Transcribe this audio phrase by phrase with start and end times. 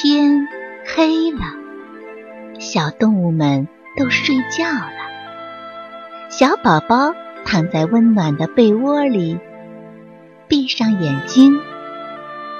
[0.00, 0.46] 天
[0.86, 1.40] 黑了，
[2.60, 3.66] 小动物们
[3.96, 4.92] 都睡觉了。
[6.30, 7.12] 小宝宝
[7.44, 9.40] 躺在温暖的被窝里，
[10.46, 11.58] 闭上眼睛，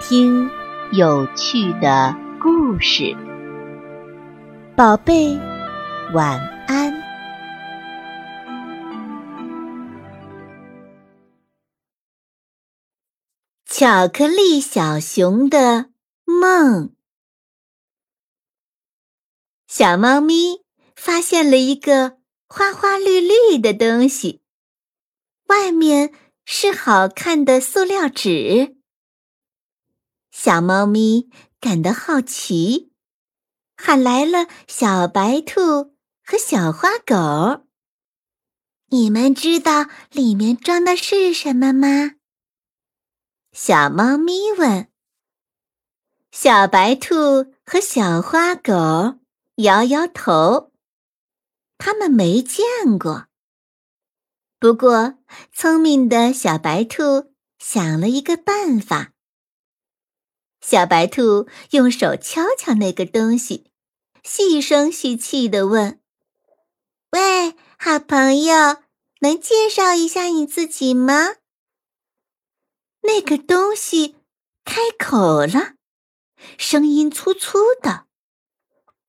[0.00, 0.50] 听
[0.90, 2.12] 有趣的
[2.42, 3.16] 故事。
[4.74, 5.38] 宝贝，
[6.12, 6.92] 晚安。
[13.64, 15.90] 巧克力小熊的
[16.24, 16.97] 梦。
[19.68, 20.64] 小猫咪
[20.96, 22.16] 发现了一个
[22.48, 24.40] 花花绿绿的东西，
[25.48, 26.14] 外面
[26.46, 28.78] 是好看的塑料纸。
[30.30, 31.28] 小猫咪
[31.60, 32.92] 感到好奇，
[33.76, 37.66] 喊来了小白兔和小花狗
[38.88, 42.12] ：“你们知道里面装的是什么吗？”
[43.52, 44.88] 小猫咪问
[46.32, 49.17] ：“小白兔和小花狗
[49.58, 50.70] 摇摇头，
[51.78, 53.26] 他们没见过。
[54.60, 55.18] 不过，
[55.52, 59.14] 聪明的小白兔想了一个办法。
[60.60, 63.72] 小白兔用手敲敲那个东西，
[64.22, 66.00] 细声细气地问
[67.10, 68.54] ：‘喂，好朋友，
[69.22, 71.34] 能介绍一下你自己吗？’”
[73.02, 74.14] 那个东西
[74.64, 75.74] 开口了，
[76.56, 78.06] 声音粗粗的：“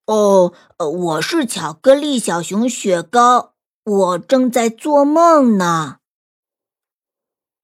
[0.10, 5.98] 哦，我是巧克力小熊雪糕，我正在做梦呢。”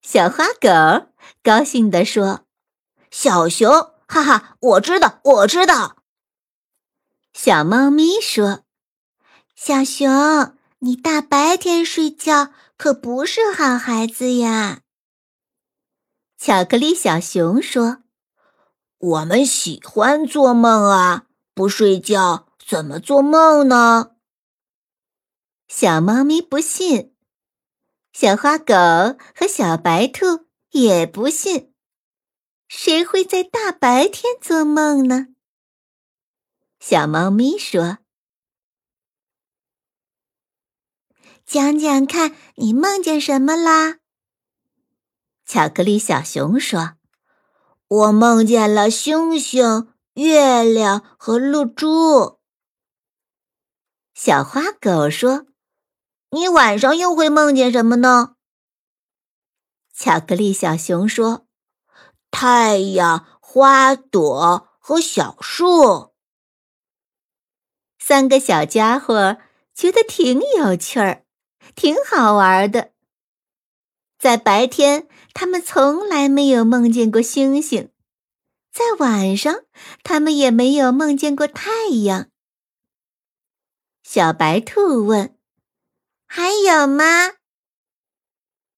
[0.03, 1.07] 小花狗
[1.41, 2.41] 高兴地说
[3.09, 3.71] ：“小熊，
[4.07, 5.97] 哈哈，我知道，我知道。”
[7.33, 8.61] 小猫咪说
[9.57, 14.81] ：“小熊，你大白天睡觉可不是好孩子呀。”
[16.37, 18.03] 巧克力小熊说
[18.99, 21.25] ：“我们喜欢做梦啊，
[21.55, 24.11] 不睡觉怎么做梦呢？”
[25.67, 27.15] 小猫咪不信，
[28.13, 28.75] 小花狗
[29.35, 31.73] 和小白兔也不信。
[32.67, 35.27] 谁会在大白天做梦呢？
[36.79, 37.99] 小猫咪说
[41.45, 43.99] ：“讲讲看，你梦见什么啦？”
[45.45, 46.97] 巧克力小熊说
[47.87, 52.39] ：“我梦见了星星、月亮和露珠。”
[54.13, 55.45] 小花狗说
[56.31, 58.35] ：“你晚上又会梦见什么呢？”
[59.95, 61.47] 巧克力小熊说
[62.31, 66.13] ：“太阳、花朵和小树。”
[67.97, 69.37] 三个小家伙
[69.73, 71.25] 觉得挺有趣儿，
[71.75, 72.91] 挺好玩的。
[74.19, 77.89] 在白天，他们从来没有梦见过星星；
[78.75, 79.63] 在晚上，
[80.03, 82.29] 他们也没有梦见过太阳。
[84.03, 85.37] 小白兔问
[86.27, 87.05] ：“还有吗？”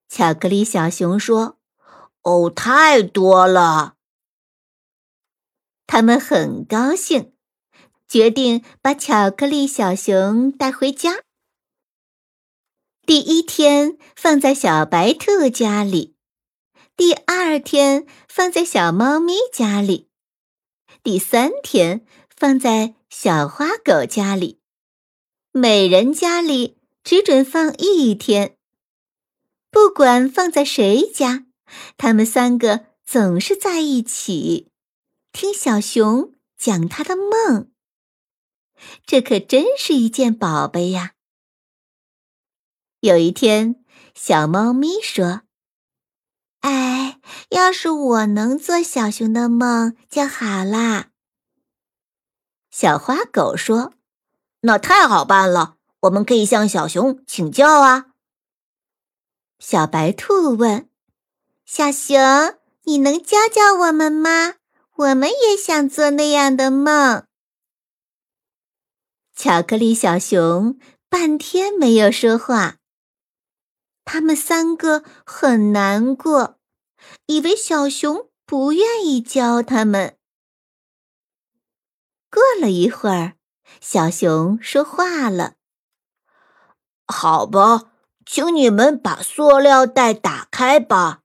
[0.07, 1.57] 巧克力小熊说
[2.21, 3.95] ：“哦，太多了。”
[5.87, 7.33] 他们很高兴，
[8.07, 11.23] 决定把巧克力小熊带回家。
[13.03, 16.16] 第一天放在小白兔家里，
[16.97, 20.09] 第二天放在小猫咪家里，
[21.03, 22.03] 第三天
[22.35, 24.59] 放在小花狗家里，
[25.51, 28.57] 每人家里只准放一天。
[29.69, 31.45] 不管放在谁家，
[31.97, 34.71] 他们三个总是在一起，
[35.31, 37.71] 听小熊讲他的梦。
[39.05, 41.13] 这可真是一件宝贝呀！
[43.01, 45.43] 有一天，小猫咪说
[46.61, 47.19] ：“哎，
[47.49, 51.07] 要是我能做小熊的梦就好啦。”
[52.71, 53.93] 小花狗说
[54.61, 58.07] ：“那太好办了，我们可以向小熊请教啊。”
[59.59, 60.89] 小白兔问
[61.65, 62.19] ：“小熊，
[62.83, 64.55] 你能教教我们吗？
[64.95, 67.25] 我们也想做那样的梦。”
[69.35, 70.79] 巧克力小熊
[71.09, 72.76] 半天没有说话。
[74.07, 76.57] 他们三个很难过，
[77.25, 80.17] 以为小熊不愿意教他们。
[82.31, 83.33] 过了一会儿，
[83.81, 85.55] 小熊说话了
[87.05, 87.91] ：“好吧，
[88.25, 91.23] 请你们把塑料袋打开吧。”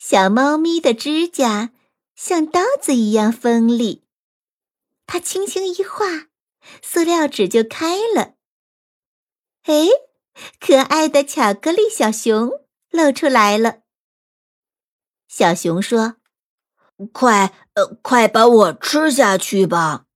[0.00, 1.72] 小猫咪的指甲
[2.14, 4.02] 像刀子一样锋利，
[5.06, 6.28] 它轻轻一划，
[6.82, 8.36] 塑料纸就开了。
[9.64, 9.88] 哎！
[10.60, 12.50] 可爱的巧克力小熊
[12.90, 13.80] 露出来了。
[15.28, 16.16] 小熊说
[17.12, 20.06] ：“快，呃，快把我吃下去吧！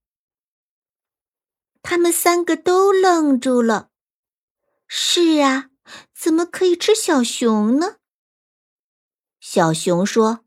[1.83, 3.89] 他们三个都愣住了。
[4.87, 5.71] 是啊，
[6.15, 7.97] 怎么可以吃小熊呢？
[9.41, 10.45] 小熊说：“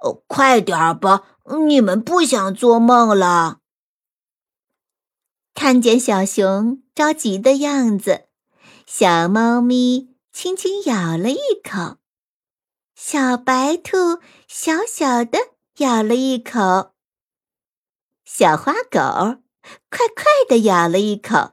[0.00, 3.60] 哦，快点儿吧，你们不想做梦了。”
[5.54, 8.28] 看见小熊着急的样子，
[8.86, 11.98] 小猫咪轻轻咬了一口，
[12.94, 15.38] 小白兔小小的
[15.78, 16.92] 咬了一口，
[18.24, 19.42] 小花狗
[19.90, 21.52] 快快的咬了一口。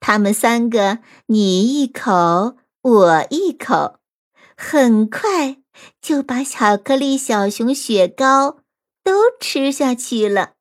[0.00, 4.00] 他们三个你一口我一口，
[4.56, 5.62] 很快
[6.00, 8.62] 就把巧克力小熊雪糕
[9.02, 10.54] 都吃下去了。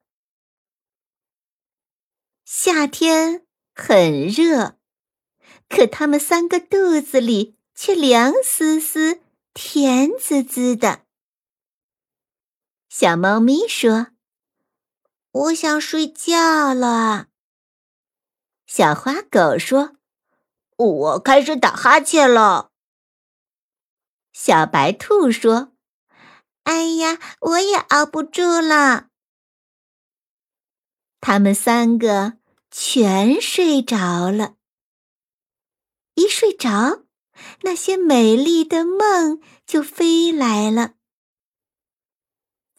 [2.45, 4.77] 夏天很热，
[5.71, 9.21] 可他们三个肚子里却凉丝丝、
[9.53, 11.05] 甜滋滋的。
[12.89, 14.07] 小猫咪说
[15.31, 17.27] ：“我想睡觉了。”
[18.67, 19.95] 小花狗说
[20.75, 22.71] ：“我开始打哈欠了。”
[24.33, 25.71] 小白兔说
[26.63, 29.07] ：“哎呀，我也熬不住了。”
[31.21, 32.41] 他们三个。
[32.73, 34.55] 全睡着了，
[36.21, 37.01] 一睡着，
[37.63, 40.91] 那些美丽的梦就飞来了。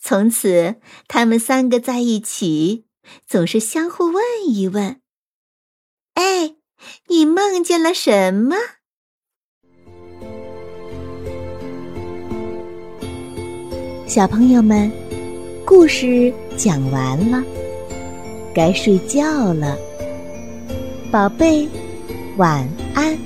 [0.00, 0.76] 从此，
[1.08, 2.84] 他们三个在一起，
[3.26, 5.00] 总是相互问一问
[6.14, 6.54] ：“哎，
[7.08, 8.54] 你梦见了什么？”
[14.06, 14.88] 小朋友们，
[15.64, 17.42] 故事讲完了。
[18.54, 19.76] 该睡觉了，
[21.10, 21.68] 宝贝，
[22.36, 23.18] 晚安。